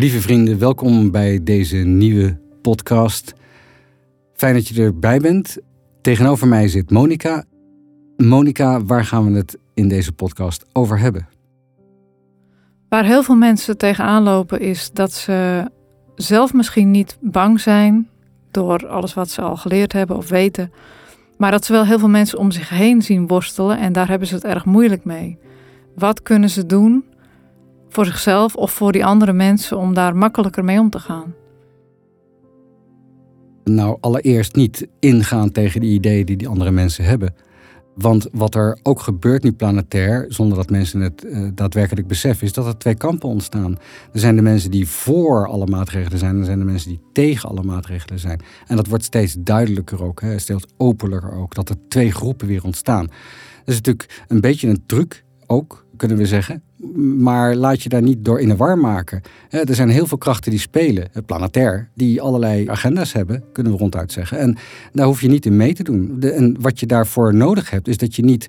[0.00, 3.34] Lieve vrienden, welkom bij deze nieuwe podcast.
[4.34, 5.58] Fijn dat je erbij bent.
[6.00, 7.44] Tegenover mij zit Monica.
[8.16, 11.28] Monica, waar gaan we het in deze podcast over hebben?
[12.88, 15.70] Waar heel veel mensen tegenaan lopen is dat ze
[16.14, 18.08] zelf misschien niet bang zijn
[18.50, 20.72] door alles wat ze al geleerd hebben of weten,
[21.38, 24.28] maar dat ze wel heel veel mensen om zich heen zien worstelen en daar hebben
[24.28, 25.38] ze het erg moeilijk mee.
[25.94, 27.04] Wat kunnen ze doen
[27.90, 31.34] voor zichzelf of voor die andere mensen om daar makkelijker mee om te gaan?
[33.64, 37.34] Nou, allereerst niet ingaan tegen de ideeën die die andere mensen hebben.
[37.94, 42.52] Want wat er ook gebeurt nu planetair, zonder dat mensen het uh, daadwerkelijk beseffen, is
[42.52, 43.78] dat er twee kampen ontstaan.
[44.12, 47.00] Er zijn de mensen die voor alle maatregelen zijn, en er zijn de mensen die
[47.12, 48.40] tegen alle maatregelen zijn.
[48.66, 52.64] En dat wordt steeds duidelijker ook, hè, steeds openlijker ook, dat er twee groepen weer
[52.64, 53.06] ontstaan.
[53.06, 56.62] Dat is natuurlijk een beetje een truc ook, kunnen we zeggen.
[57.18, 59.22] Maar laat je daar niet door in de war maken.
[59.50, 64.12] Er zijn heel veel krachten die spelen, planetair, die allerlei agenda's hebben, kunnen we ronduit
[64.12, 64.38] zeggen.
[64.38, 64.56] En
[64.92, 66.22] daar hoef je niet in mee te doen.
[66.22, 68.46] En wat je daarvoor nodig hebt, is dat je niet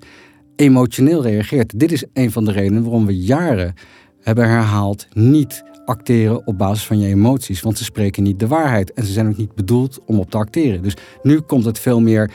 [0.56, 1.78] emotioneel reageert.
[1.78, 3.74] Dit is een van de redenen waarom we jaren
[4.20, 7.60] hebben herhaald niet acteren op basis van je emoties.
[7.60, 8.92] Want ze spreken niet de waarheid.
[8.92, 10.82] En ze zijn ook niet bedoeld om op te acteren.
[10.82, 12.30] Dus nu komt het veel meer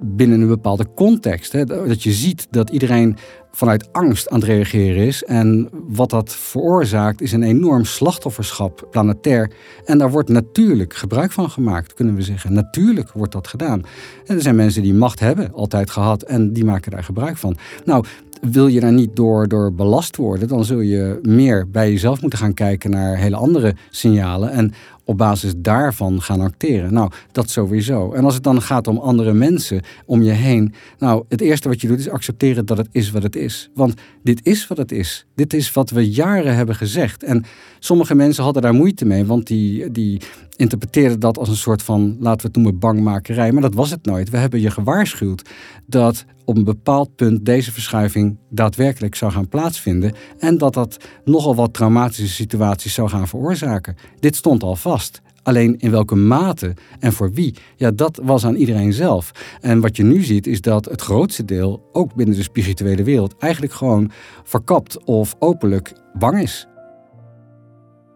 [0.00, 1.52] binnen een bepaalde context.
[1.52, 1.64] Hè?
[1.64, 3.16] Dat je ziet dat iedereen
[3.56, 5.24] vanuit angst aan het reageren is.
[5.24, 9.52] En wat dat veroorzaakt is een enorm slachtofferschap planetair.
[9.84, 12.52] En daar wordt natuurlijk gebruik van gemaakt, kunnen we zeggen.
[12.52, 13.82] Natuurlijk wordt dat gedaan.
[14.24, 17.56] En er zijn mensen die macht hebben, altijd gehad, en die maken daar gebruik van.
[17.84, 18.04] Nou,
[18.40, 22.38] wil je daar niet door, door belast worden, dan zul je meer bij jezelf moeten
[22.38, 24.50] gaan kijken naar hele andere signalen.
[24.50, 24.72] En
[25.06, 26.92] op basis daarvan gaan acteren.
[26.92, 28.12] Nou, dat sowieso.
[28.12, 30.74] En als het dan gaat om andere mensen om je heen.
[30.98, 33.70] Nou, het eerste wat je doet is accepteren dat het is wat het is.
[33.74, 35.26] Want dit is wat het is.
[35.34, 37.22] Dit is wat we jaren hebben gezegd.
[37.22, 37.44] En
[37.78, 40.20] sommige mensen hadden daar moeite mee, want die, die
[40.56, 43.52] interpreteerden dat als een soort van, laten we het noemen, bangmakerij.
[43.52, 44.30] Maar dat was het nooit.
[44.30, 45.50] We hebben je gewaarschuwd
[45.86, 50.14] dat op een bepaald punt deze verschuiving daadwerkelijk zou gaan plaatsvinden.
[50.38, 53.96] En dat dat nogal wat traumatische situaties zou gaan veroorzaken.
[54.20, 55.20] Dit stond al vast.
[55.42, 59.30] Alleen in welke mate en voor wie, ja, dat was aan iedereen zelf.
[59.60, 63.36] En wat je nu ziet is dat het grootste deel, ook binnen de spirituele wereld,
[63.38, 64.10] eigenlijk gewoon
[64.44, 66.66] verkapt of openlijk bang is.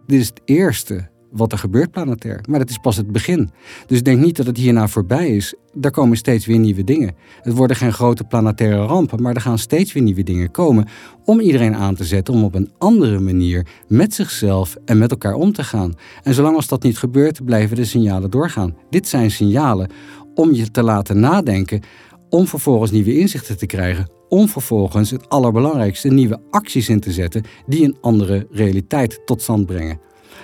[0.06, 2.40] Dit is het eerste wat er gebeurt planetair.
[2.48, 3.50] Maar het is pas het begin.
[3.86, 5.54] Dus denk niet dat het hierna voorbij is.
[5.80, 7.14] Er komen steeds weer nieuwe dingen.
[7.42, 10.88] Het worden geen grote planetaire rampen, maar er gaan steeds weer nieuwe dingen komen
[11.24, 15.34] om iedereen aan te zetten om op een andere manier met zichzelf en met elkaar
[15.34, 15.94] om te gaan.
[16.22, 18.76] En zolang als dat niet gebeurt, blijven de signalen doorgaan.
[18.90, 19.90] Dit zijn signalen
[20.34, 21.80] om je te laten nadenken,
[22.30, 27.42] om vervolgens nieuwe inzichten te krijgen, om vervolgens het allerbelangrijkste nieuwe acties in te zetten
[27.66, 30.00] die een andere realiteit tot stand brengen.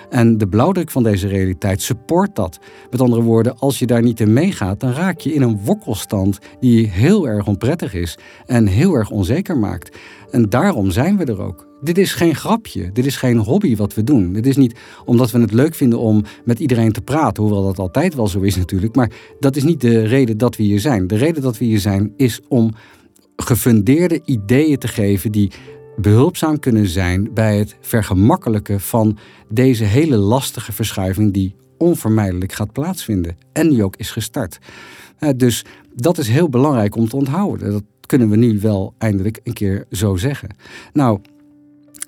[0.09, 2.59] En de blauwdruk van deze realiteit support dat.
[2.91, 6.39] Met andere woorden, als je daar niet in meegaat, dan raak je in een wokkelstand
[6.59, 9.97] die heel erg onprettig is en heel erg onzeker maakt.
[10.31, 11.67] En daarom zijn we er ook.
[11.81, 14.33] Dit is geen grapje, dit is geen hobby wat we doen.
[14.33, 17.79] Dit is niet omdat we het leuk vinden om met iedereen te praten, hoewel dat
[17.79, 18.95] altijd wel zo is natuurlijk.
[18.95, 21.07] Maar dat is niet de reden dat we hier zijn.
[21.07, 22.73] De reden dat we hier zijn is om
[23.35, 25.51] gefundeerde ideeën te geven die
[26.01, 29.17] behulpzaam kunnen zijn bij het vergemakkelijken van
[29.49, 34.59] deze hele lastige verschuiving die onvermijdelijk gaat plaatsvinden en die ook is gestart.
[35.19, 35.65] Uh, dus
[35.95, 37.71] dat is heel belangrijk om te onthouden.
[37.71, 40.49] Dat kunnen we nu wel eindelijk een keer zo zeggen.
[40.93, 41.19] Nou,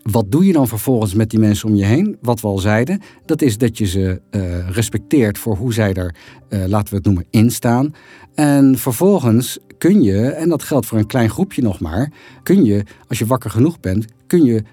[0.04, 2.18] wat doe je dan vervolgens met die mensen om je heen?
[2.22, 6.16] Wat we al zeiden, dat is dat je ze uh, respecteert voor hoe zij er,
[6.50, 7.94] uh, laten we het noemen, in staan.
[8.36, 12.12] En vervolgens kun je, en dat geldt voor een klein groepje nog maar,
[12.44, 14.63] kun je, als je wakker genoeg bent, kun je,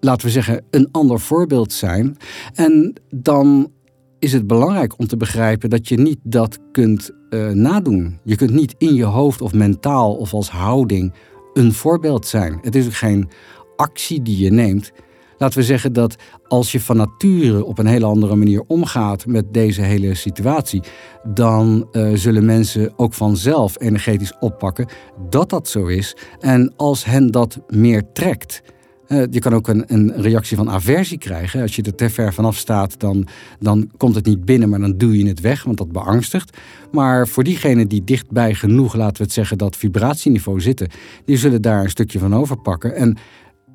[0.00, 2.16] laten we zeggen, een ander voorbeeld zijn.
[2.54, 3.70] En dan
[4.18, 8.18] is het belangrijk om te begrijpen dat je niet dat kunt uh, nadoen.
[8.24, 11.12] Je kunt niet in je hoofd of mentaal of als houding
[11.52, 12.58] een voorbeeld zijn.
[12.62, 13.28] Het is ook geen
[13.76, 14.92] actie die je neemt.
[15.38, 16.16] Laten we zeggen dat
[16.48, 20.82] als je van nature op een hele andere manier omgaat met deze hele situatie,
[21.24, 24.86] dan uh, zullen mensen ook vanzelf energetisch oppakken
[25.30, 26.16] dat dat zo is.
[26.40, 28.62] En als hen dat meer trekt,
[29.08, 31.62] uh, je kan ook een, een, reactie van aversie krijgen.
[31.62, 33.26] Als je er te ver vanaf staat, dan,
[33.58, 36.56] dan komt het niet binnen, maar dan duw je het weg, want dat beangstigt.
[36.92, 40.88] Maar voor diegenen die dichtbij genoeg, laten we het zeggen, dat vibratieniveau zitten,
[41.24, 42.94] die zullen daar een stukje van overpakken.
[42.94, 43.16] En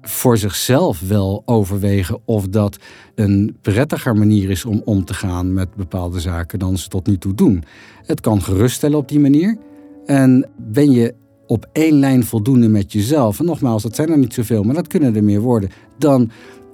[0.06, 2.78] voor zichzelf wel overwegen of dat
[3.16, 7.18] een prettiger manier is om om te gaan met bepaalde zaken dan ze tot nu
[7.18, 7.64] toe doen.
[8.06, 9.58] Het kan geruststellen op die manier.
[10.06, 11.14] En ben je
[11.48, 14.88] op één lijn voldoende met jezelf, en nogmaals, dat zijn er niet zoveel, maar dat
[14.88, 16.32] kunnen er meer worden, dan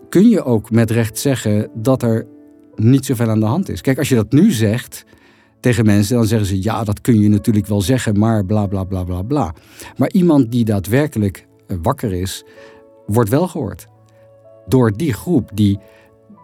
[0.09, 2.27] kun je ook met recht zeggen dat er
[2.75, 3.81] niet zoveel aan de hand is.
[3.81, 5.05] Kijk, als je dat nu zegt
[5.59, 8.83] tegen mensen, dan zeggen ze ja, dat kun je natuurlijk wel zeggen, maar bla bla
[8.83, 9.53] bla bla bla.
[9.97, 12.43] Maar iemand die daadwerkelijk eh, wakker is,
[13.13, 13.87] wordt wel gehoord.
[14.67, 15.79] Door die groep die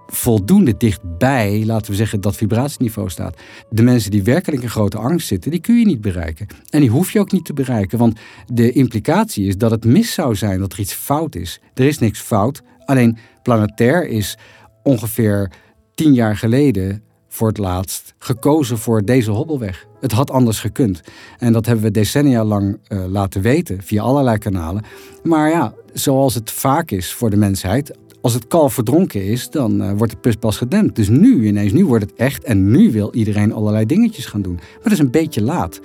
[0.07, 3.37] voldoende dichtbij, laten we zeggen, dat vibratieniveau staat.
[3.69, 6.47] De mensen die werkelijk in grote angst zitten, die kun je niet bereiken.
[6.69, 8.19] En die hoef je ook niet te bereiken, want
[8.53, 11.59] de implicatie is dat het mis zou zijn, dat er iets fout is.
[11.73, 14.37] Er is niks fout, alleen planetair is
[14.83, 15.51] ongeveer
[15.95, 19.87] tien jaar geleden voor het laatst gekozen voor deze hobbelweg.
[19.99, 21.01] Het had anders gekund.
[21.37, 24.83] En dat hebben we decennia lang uh, laten weten via allerlei kanalen.
[25.23, 29.81] Maar ja, zoals het vaak is voor de mensheid, als het kalf verdronken is, dan
[29.81, 30.95] uh, wordt de pus pas gedempt.
[30.95, 34.55] Dus nu ineens, nu wordt het echt en nu wil iedereen allerlei dingetjes gaan doen.
[34.55, 35.79] Maar dat is een beetje laat.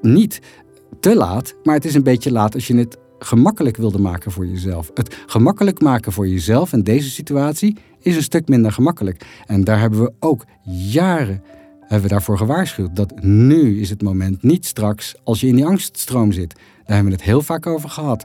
[0.00, 0.40] Niet
[1.00, 4.46] te laat, maar het is een beetje laat als je het gemakkelijk wilde maken voor
[4.46, 4.90] jezelf.
[4.94, 9.26] Het gemakkelijk maken voor jezelf in deze situatie is een stuk minder gemakkelijk.
[9.46, 10.44] En daar hebben we ook
[10.90, 11.42] jaren
[11.80, 12.96] hebben we daarvoor gewaarschuwd.
[12.96, 16.54] Dat nu is het moment, niet straks als je in die angststroom zit.
[16.54, 18.24] Daar hebben we het heel vaak over gehad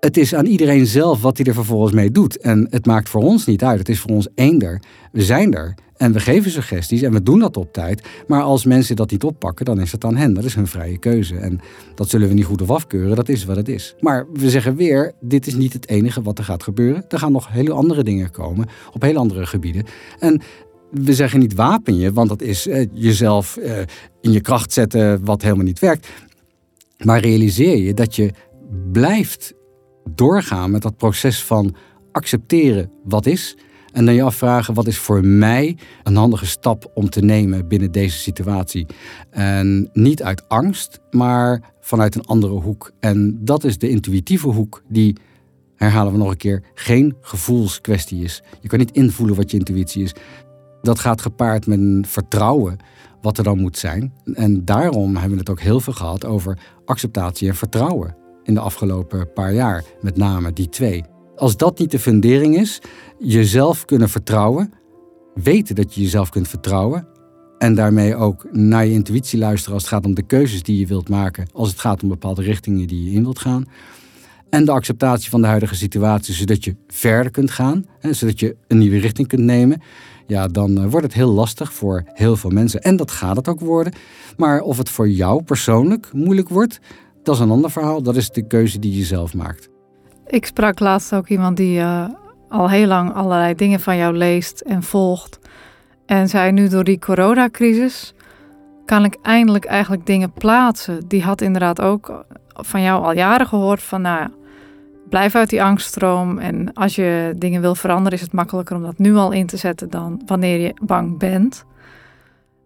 [0.00, 2.38] het is aan iedereen zelf wat hij er vervolgens mee doet.
[2.38, 3.78] En het maakt voor ons niet uit.
[3.78, 4.82] Het is voor ons eender.
[5.12, 5.74] We zijn er.
[5.96, 8.08] En we geven suggesties en we doen dat op tijd.
[8.26, 10.34] Maar als mensen dat niet oppakken, dan is het aan hen.
[10.34, 11.36] Dat is hun vrije keuze.
[11.36, 11.60] En
[11.94, 13.16] dat zullen we niet goed of afkeuren.
[13.16, 13.94] Dat is wat het is.
[14.00, 17.04] Maar we zeggen weer, dit is niet het enige wat er gaat gebeuren.
[17.08, 19.84] Er gaan nog hele andere dingen komen op heel andere gebieden.
[20.18, 20.40] En
[20.90, 23.78] we zeggen niet wapen je, want dat is eh, jezelf eh,
[24.20, 26.08] in je kracht zetten wat helemaal niet werkt.
[27.04, 28.30] Maar realiseer je dat je
[28.92, 29.54] blijft
[30.14, 31.74] doorgaan met dat proces van
[32.12, 33.56] accepteren wat is.
[33.92, 37.92] En dan je afvragen wat is voor mij een handige stap om te nemen binnen
[37.92, 38.86] deze situatie.
[39.30, 42.92] En niet uit angst, maar vanuit een andere hoek.
[43.00, 45.16] En dat is de intuïtieve hoek die,
[45.76, 48.42] herhalen we nog een keer, geen gevoelskwestie is.
[48.60, 50.14] Je kan niet invoelen wat je intuïtie is.
[50.82, 52.76] Dat gaat gepaard met een vertrouwen
[53.22, 54.12] wat er dan moet zijn.
[54.34, 58.17] En daarom hebben we het ook heel veel gehad over acceptatie en vertrouwen
[58.48, 59.84] in de afgelopen paar jaar.
[60.00, 61.04] Met name die twee.
[61.36, 62.80] Als dat niet de fundering is,
[63.18, 64.72] jezelf kunnen vertrouwen,
[65.34, 67.08] weten dat je jezelf kunt vertrouwen
[67.58, 70.86] en daarmee ook naar je intuïtie luisteren als het gaat om de keuzes die je
[70.86, 73.66] wilt maken, als het gaat om bepaalde richtingen die je in wilt gaan.
[74.50, 78.56] En de acceptatie van de huidige situatie, zodat je verder kunt gaan, hè, zodat je
[78.66, 79.80] een nieuwe richting kunt nemen.
[80.26, 82.82] Ja, dan eh, wordt het heel lastig voor heel veel mensen.
[82.82, 83.92] En dat gaat het ook worden.
[84.36, 86.80] Maar of het voor jou persoonlijk moeilijk wordt,
[87.22, 88.02] dat is een ander verhaal.
[88.02, 89.68] Dat is de keuze die je zelf maakt.
[90.26, 92.04] Ik sprak laatst ook iemand die uh,
[92.48, 95.38] al heel lang allerlei dingen van jou leest en volgt.
[96.06, 98.14] En zei nu door die coronacrisis
[98.84, 101.08] kan ik eindelijk eigenlijk dingen plaatsen.
[101.08, 104.28] Die had inderdaad ook van jou al jaren gehoord van nou
[105.08, 106.38] blijf uit die angststroom.
[106.38, 109.56] En als je dingen wil veranderen is het makkelijker om dat nu al in te
[109.56, 111.64] zetten dan wanneer je bang bent.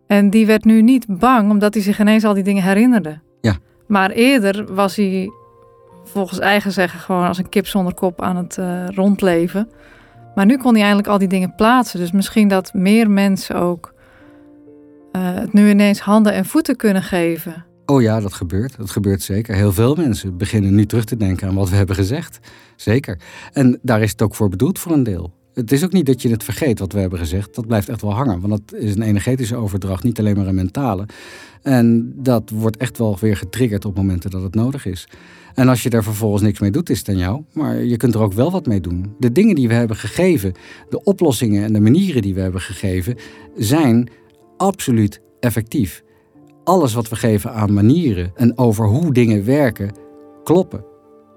[0.07, 3.21] En die werd nu niet bang omdat hij zich ineens al die dingen herinnerde.
[3.93, 5.31] Maar eerder was hij
[6.05, 9.69] volgens eigen zeggen gewoon als een kip zonder kop aan het uh, rondleven.
[10.35, 11.99] Maar nu kon hij eigenlijk al die dingen plaatsen.
[11.99, 13.95] Dus misschien dat meer mensen ook
[15.13, 17.65] uh, het nu ineens handen en voeten kunnen geven.
[17.87, 18.77] Oh ja, dat gebeurt.
[18.77, 19.55] Dat gebeurt zeker.
[19.55, 22.39] Heel veel mensen beginnen nu terug te denken aan wat we hebben gezegd.
[22.77, 23.19] Zeker.
[23.53, 25.33] En daar is het ook voor bedoeld voor een deel.
[25.55, 27.55] Het is ook niet dat je het vergeet wat we hebben gezegd.
[27.55, 28.41] Dat blijft echt wel hangen.
[28.41, 31.07] Want dat is een energetische overdracht, niet alleen maar een mentale.
[31.63, 35.09] En dat wordt echt wel weer getriggerd op momenten dat het nodig is.
[35.55, 37.43] En als je er vervolgens niks mee doet, is het aan jou.
[37.53, 39.15] Maar je kunt er ook wel wat mee doen.
[39.19, 40.53] De dingen die we hebben gegeven,
[40.89, 43.17] de oplossingen en de manieren die we hebben gegeven,
[43.57, 44.09] zijn
[44.57, 46.03] absoluut effectief.
[46.65, 49.95] Alles wat we geven aan manieren en over hoe dingen werken,
[50.45, 50.92] kloppen.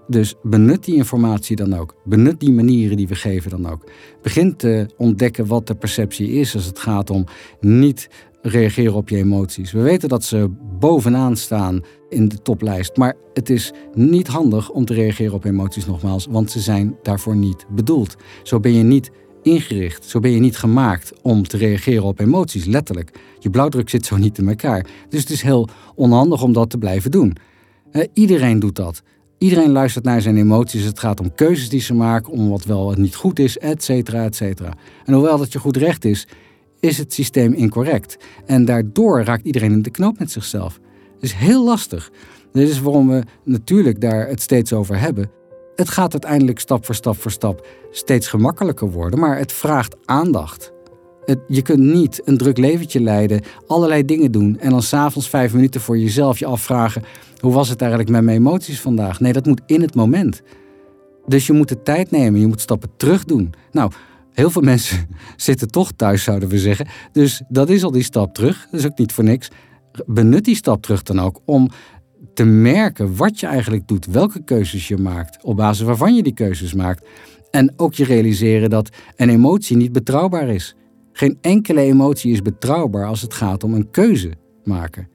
[0.07, 1.95] Dus benut die informatie dan ook.
[2.03, 3.89] Benut die manieren die we geven dan ook.
[4.21, 7.25] Begin te ontdekken wat de perceptie is als het gaat om
[7.59, 8.09] niet
[8.41, 9.71] reageren op je emoties.
[9.71, 14.85] We weten dat ze bovenaan staan in de toplijst, maar het is niet handig om
[14.85, 18.15] te reageren op emoties nogmaals, want ze zijn daarvoor niet bedoeld.
[18.43, 22.65] Zo ben je niet ingericht, zo ben je niet gemaakt om te reageren op emoties,
[22.65, 23.19] letterlijk.
[23.39, 24.85] Je blauwdruk zit zo niet in elkaar.
[25.09, 27.35] Dus het is heel onhandig om dat te blijven doen.
[28.13, 29.03] iedereen doet dat.
[29.45, 30.83] Iedereen luistert naar zijn emoties.
[30.83, 33.83] Het gaat om keuzes die ze maken, om wat wel en niet goed is, et
[33.83, 34.73] cetera, et cetera.
[35.05, 36.27] En hoewel dat je goed recht is,
[36.79, 38.17] is het systeem incorrect.
[38.45, 40.79] En daardoor raakt iedereen in de knoop met zichzelf.
[41.13, 42.11] Het is heel lastig.
[42.51, 45.31] Dit is waarom we natuurlijk daar het steeds over hebben.
[45.75, 50.73] Het gaat uiteindelijk stap voor stap voor stap steeds gemakkelijker worden, maar het vraagt aandacht.
[51.47, 55.81] Je kunt niet een druk leventje leiden, allerlei dingen doen en dan s'avonds vijf minuten
[55.81, 57.03] voor jezelf je afvragen:
[57.39, 59.19] hoe was het eigenlijk met mijn emoties vandaag?
[59.19, 60.41] Nee, dat moet in het moment.
[61.27, 63.53] Dus je moet de tijd nemen, je moet stappen terug doen.
[63.71, 63.91] Nou,
[64.31, 66.87] heel veel mensen zitten toch thuis, zouden we zeggen.
[67.11, 68.67] Dus dat is al die stap terug.
[68.71, 69.49] Dat is ook niet voor niks.
[70.05, 71.69] Benut die stap terug dan ook om
[72.33, 76.33] te merken wat je eigenlijk doet, welke keuzes je maakt, op basis waarvan je die
[76.33, 77.07] keuzes maakt.
[77.51, 80.75] En ook je realiseren dat een emotie niet betrouwbaar is.
[81.17, 84.31] Geen enkele emotie is betrouwbaar als het gaat om een keuze
[84.63, 85.07] maken.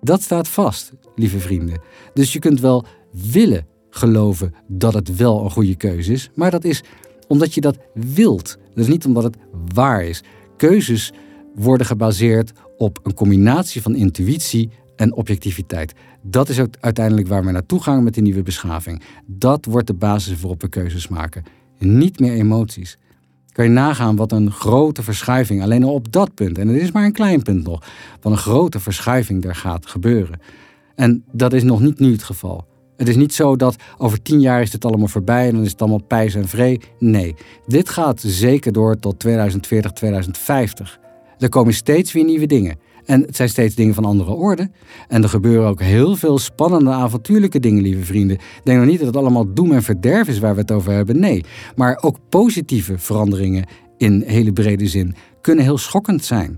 [0.00, 1.80] Dat staat vast, lieve vrienden.
[2.14, 2.84] Dus je kunt wel
[3.32, 6.82] willen geloven dat het wel een goede keuze is, maar dat is
[7.28, 8.58] omdat je dat wilt.
[8.74, 9.36] Is niet omdat het
[9.74, 10.22] waar is.
[10.56, 11.12] Keuzes
[11.54, 15.92] worden gebaseerd op een combinatie van intuïtie en objectiviteit.
[16.22, 19.02] Dat is ook uiteindelijk waar we naartoe gaan met de nieuwe beschaving.
[19.26, 21.42] Dat wordt de basis waarop we keuzes maken.
[21.78, 22.98] Niet meer emoties.
[23.52, 26.92] Kan je nagaan wat een grote verschuiving, alleen al op dat punt, en het is
[26.92, 27.82] maar een klein punt nog,
[28.20, 30.40] wat een grote verschuiving er gaat gebeuren.
[30.94, 32.66] En dat is nog niet nu het geval.
[32.96, 35.70] Het is niet zo dat over tien jaar is het allemaal voorbij en dan is
[35.70, 36.80] het allemaal pijs en vree.
[36.98, 37.34] Nee,
[37.66, 41.00] dit gaat zeker door tot 2040, 2050.
[41.38, 42.78] Er komen steeds weer nieuwe dingen.
[43.04, 44.70] En het zijn steeds dingen van andere orde.
[45.08, 48.38] En er gebeuren ook heel veel spannende, avontuurlijke dingen, lieve vrienden.
[48.64, 51.20] Denk nog niet dat het allemaal doem en verderf is waar we het over hebben.
[51.20, 51.44] Nee,
[51.76, 53.66] maar ook positieve veranderingen
[53.96, 56.56] in hele brede zin kunnen heel schokkend zijn.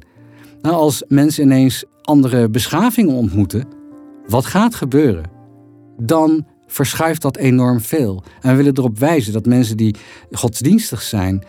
[0.61, 3.69] Nou, als mensen ineens andere beschavingen ontmoeten,
[4.27, 5.31] wat gaat gebeuren?
[5.97, 8.25] Dan verschuift dat enorm veel.
[8.41, 9.97] En we willen erop wijzen dat mensen die
[10.31, 11.45] godsdienstig zijn,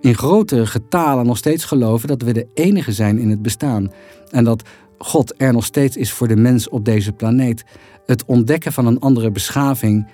[0.00, 3.92] in grote getalen nog steeds geloven dat we de enige zijn in het bestaan.
[4.30, 4.62] En dat
[4.98, 7.64] God er nog steeds is voor de mens op deze planeet.
[8.06, 10.06] Het ontdekken van een andere beschaving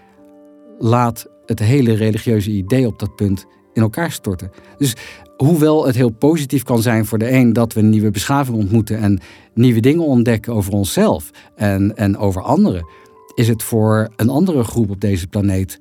[0.79, 4.51] laat het hele religieuze idee op dat punt in elkaar storten.
[4.79, 4.95] Dus
[5.37, 8.99] hoewel het heel positief kan zijn voor de een dat we een nieuwe beschaving ontmoeten
[8.99, 9.21] en
[9.55, 12.87] nieuwe dingen ontdekken over onszelf en, en over anderen,
[13.35, 15.79] is het voor een andere groep op deze planeet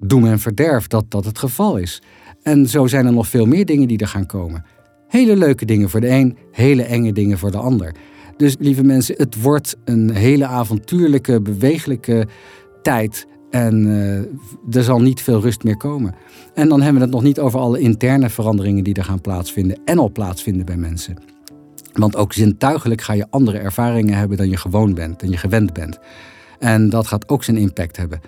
[0.00, 2.02] doem en verderf dat dat het geval is.
[2.42, 4.64] En zo zijn er nog veel meer dingen die er gaan komen.
[5.08, 7.94] Hele leuke dingen voor de een, hele enge dingen voor de ander.
[8.36, 12.26] Dus lieve mensen, het wordt een hele avontuurlijke, bewegelijke
[12.82, 13.26] tijd.
[13.50, 16.14] En uh, er zal niet veel rust meer komen.
[16.54, 19.78] En dan hebben we het nog niet over alle interne veranderingen die er gaan plaatsvinden
[19.84, 21.16] en al plaatsvinden bij mensen.
[21.92, 25.72] Want ook zintuigelijk ga je andere ervaringen hebben dan je gewoon bent, dan je gewend
[25.72, 25.98] bent.
[26.58, 28.20] En dat gaat ook zijn impact hebben.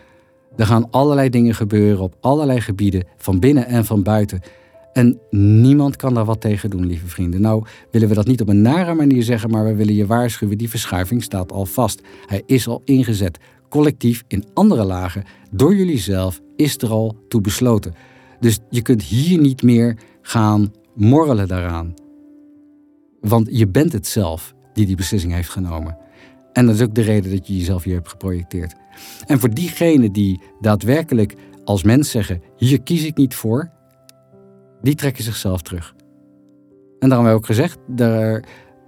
[0.57, 4.41] Er gaan allerlei dingen gebeuren op allerlei gebieden, van binnen en van buiten.
[4.93, 7.41] En niemand kan daar wat tegen doen, lieve vrienden.
[7.41, 10.59] Nou willen we dat niet op een nare manier zeggen, maar we willen je waarschuwen.
[10.59, 12.01] Die verschuiving staat al vast.
[12.27, 13.39] Hij is al ingezet.
[13.69, 17.95] Collectief in andere lagen, door jullie zelf, is er al toe besloten.
[18.41, 21.95] Dus je kunt hier niet meer gaan morrelen daaraan.
[23.21, 25.97] Want je bent het zelf die die beslissing heeft genomen.
[26.53, 28.75] En dat is ook de reden dat je jezelf hier hebt geprojecteerd.
[29.27, 31.35] En voor diegenen die daadwerkelijk
[31.65, 33.71] als mens zeggen: hier kies ik niet voor,
[34.83, 35.95] die trekken zichzelf terug.
[36.99, 38.45] En daarom hebben we ook gezegd: er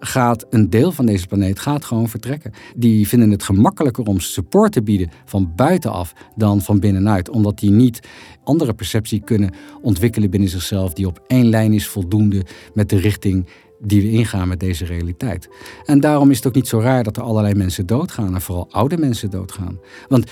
[0.07, 2.53] gaat een deel van deze planeet gaat gewoon vertrekken.
[2.77, 7.71] Die vinden het gemakkelijker om support te bieden van buitenaf dan van binnenuit, omdat die
[7.71, 8.01] niet
[8.45, 12.45] andere perceptie kunnen ontwikkelen binnen zichzelf die op één lijn is voldoende
[12.75, 13.47] met de richting
[13.79, 15.49] die we ingaan met deze realiteit.
[15.85, 18.69] En daarom is het ook niet zo raar dat er allerlei mensen doodgaan en vooral
[18.71, 19.81] oude mensen doodgaan.
[20.09, 20.31] Want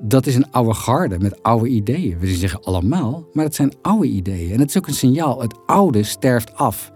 [0.00, 2.18] dat is een oude garde met oude ideeën.
[2.18, 4.52] We zeggen allemaal, maar het zijn oude ideeën.
[4.52, 6.92] En het is ook een signaal, het oude sterft af.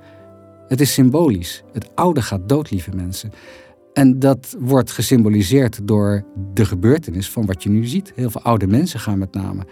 [0.67, 1.63] Het is symbolisch.
[1.73, 3.33] Het oude gaat dood, lieve mensen.
[3.93, 8.13] En dat wordt gesymboliseerd door de gebeurtenis van wat je nu ziet.
[8.15, 9.67] Heel veel oude mensen gaan met name.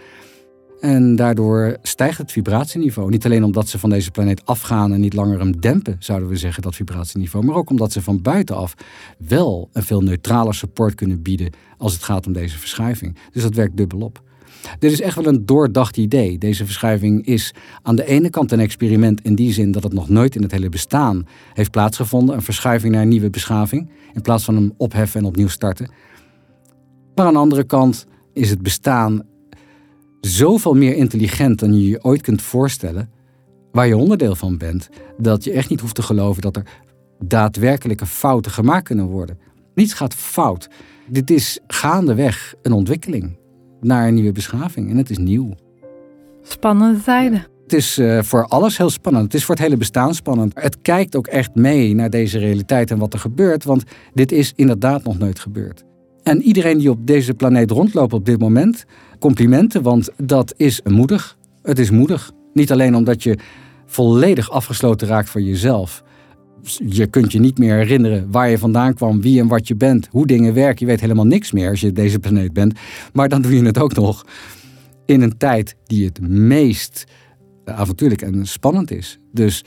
[0.79, 3.09] En daardoor stijgt het vibratieniveau.
[3.09, 6.35] Niet alleen omdat ze van deze planeet afgaan en niet langer hem dempen, zouden we
[6.35, 7.45] zeggen, dat vibratieniveau.
[7.45, 8.73] Maar ook omdat ze van buitenaf
[9.17, 13.17] wel een veel neutraler support kunnen bieden als het gaat om deze verschuiving.
[13.31, 14.21] Dus dat werkt dubbelop.
[14.79, 16.37] Dit is echt wel een doordacht idee.
[16.37, 20.09] Deze verschuiving is aan de ene kant een experiment in die zin dat het nog
[20.09, 22.35] nooit in het hele bestaan heeft plaatsgevonden.
[22.35, 25.91] Een verschuiving naar een nieuwe beschaving, in plaats van hem opheffen en opnieuw starten.
[27.15, 29.23] Maar aan de andere kant is het bestaan
[30.27, 33.09] zoveel meer intelligent dan je je ooit kunt voorstellen,
[33.71, 36.63] waar je onderdeel van bent, dat je echt niet hoeft te geloven dat er
[37.19, 39.39] daadwerkelijke fouten gemaakt kunnen worden.
[39.75, 40.69] Niets gaat fout.
[41.07, 43.37] Dit is gaandeweg een ontwikkeling
[43.81, 45.53] naar een nieuwe beschaving en het is nieuw.
[46.41, 47.45] Spannende tijden.
[47.63, 49.23] Het is uh, voor alles heel spannend.
[49.23, 50.51] Het is voor het hele bestaan spannend.
[50.55, 54.53] Het kijkt ook echt mee naar deze realiteit en wat er gebeurt, want dit is
[54.55, 55.86] inderdaad nog nooit gebeurd.
[56.27, 58.85] En iedereen die op deze planeet rondloopt op dit moment,
[59.19, 61.37] complimenten, want dat is moedig.
[61.61, 62.31] Het is moedig.
[62.53, 63.37] Niet alleen omdat je
[63.85, 66.03] volledig afgesloten raakt van jezelf.
[66.87, 70.07] Je kunt je niet meer herinneren waar je vandaan kwam, wie en wat je bent,
[70.11, 70.85] hoe dingen werken.
[70.85, 72.79] Je weet helemaal niks meer als je deze planeet bent.
[73.13, 74.25] Maar dan doe je het ook nog.
[75.05, 77.03] in een tijd die het meest
[77.65, 79.19] avontuurlijk en spannend is.
[79.31, 79.63] Dus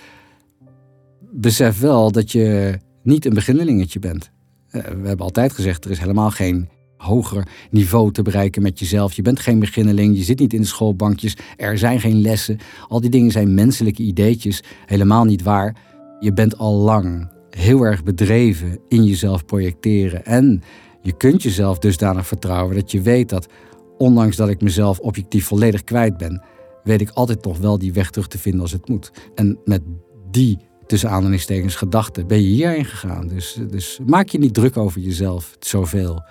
[1.32, 4.30] besef wel dat je niet een beginnelingetje bent.
[4.70, 9.12] Eh, we hebben altijd gezegd, er is helemaal geen hoger niveau te bereiken met jezelf.
[9.12, 12.58] Je bent geen beginneling, je zit niet in de schoolbankjes, er zijn geen lessen.
[12.88, 15.76] Al die dingen zijn menselijke ideetjes, helemaal niet waar.
[16.20, 20.24] Je bent al lang heel erg bedreven in jezelf projecteren.
[20.24, 20.62] En
[21.02, 23.48] je kunt jezelf dusdanig vertrouwen dat je weet dat,
[23.98, 26.42] ondanks dat ik mezelf objectief volledig kwijt ben,
[26.84, 29.10] weet ik altijd toch wel die weg terug te vinden als het moet.
[29.34, 29.82] En met
[30.30, 30.58] die
[30.90, 33.28] tussen aanhalingstekens gedachten ben je hierheen gegaan.
[33.28, 36.22] Dus, dus maak je niet druk over jezelf zoveel.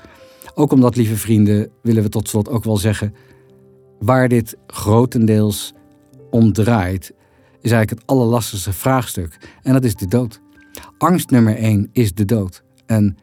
[0.53, 3.13] Ook omdat, lieve vrienden, willen we tot slot ook wel zeggen,
[3.99, 5.73] waar dit grotendeels
[6.29, 7.13] om draait,
[7.61, 9.37] is eigenlijk het allerlastigste vraagstuk.
[9.61, 10.41] En dat is de dood.
[10.97, 12.63] Angst nummer één is de dood.
[12.85, 13.17] En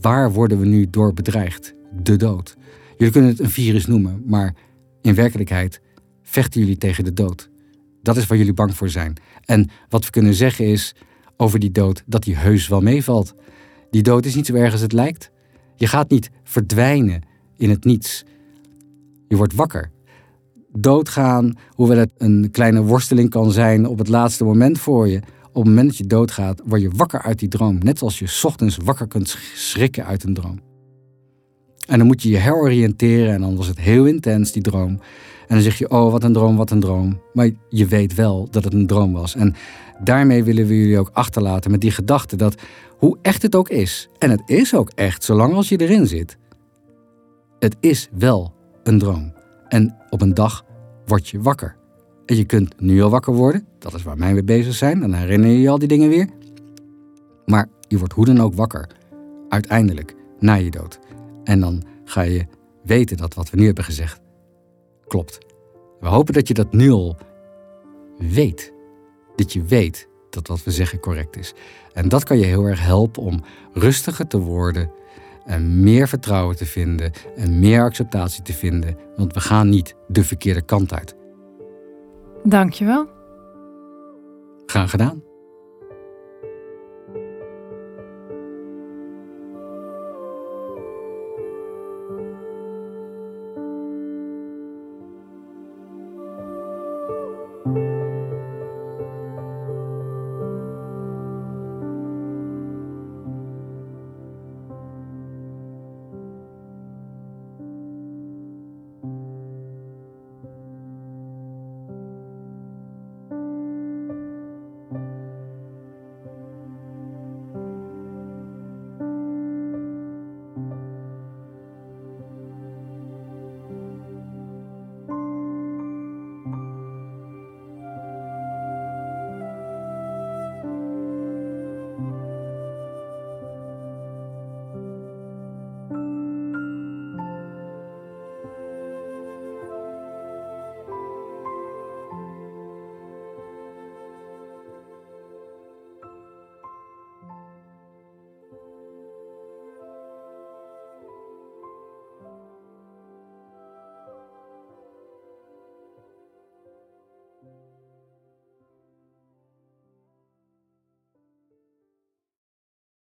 [0.00, 1.74] waar worden we nu door bedreigd?
[2.02, 2.56] De dood.
[2.96, 4.54] Jullie kunnen het een virus noemen, maar
[5.02, 5.80] in werkelijkheid
[6.22, 7.50] vechten jullie tegen de dood.
[8.02, 9.16] Dat is waar jullie bang voor zijn.
[9.44, 10.94] En wat we kunnen zeggen is
[11.36, 13.34] over die dood dat die heus wel meevalt.
[13.90, 15.30] Die dood is niet zo erg als het lijkt.
[15.76, 17.22] Je gaat niet verdwijnen
[17.56, 18.24] in het niets.
[19.28, 19.90] Je wordt wakker.
[20.72, 25.20] Doodgaan, hoewel het een kleine worsteling kan zijn op het laatste moment voor je.
[25.52, 27.78] Op het moment dat je doodgaat, word je wakker uit die droom.
[27.78, 30.69] Net zoals je ochtends wakker kunt schrikken uit een droom.
[31.90, 34.90] En dan moet je je heroriënteren en dan was het heel intens, die droom.
[35.48, 37.20] En dan zeg je, oh, wat een droom, wat een droom.
[37.32, 39.34] Maar je weet wel dat het een droom was.
[39.34, 39.54] En
[40.04, 42.54] daarmee willen we jullie ook achterlaten met die gedachte dat
[42.98, 46.36] hoe echt het ook is, en het is ook echt zolang als je erin zit,
[47.58, 49.32] het is wel een droom.
[49.68, 50.64] En op een dag
[51.06, 51.76] word je wakker.
[52.26, 55.14] En je kunt nu al wakker worden, dat is waar wij mee bezig zijn, dan
[55.14, 56.28] herinner je je al die dingen weer.
[57.46, 58.86] Maar je wordt hoe dan ook wakker,
[59.48, 60.98] uiteindelijk, na je dood.
[61.44, 62.46] En dan ga je
[62.82, 64.20] weten dat wat we nu hebben gezegd
[65.10, 65.38] klopt.
[66.00, 67.16] We hopen dat je dat nu al
[68.18, 68.72] weet.
[69.36, 71.54] Dat je weet dat wat we zeggen correct is.
[71.92, 74.90] En dat kan je heel erg helpen om rustiger te worden
[75.44, 80.24] en meer vertrouwen te vinden en meer acceptatie te vinden, want we gaan niet de
[80.24, 81.14] verkeerde kant uit.
[82.44, 83.08] Dankjewel.
[84.66, 85.29] Graag gedaan.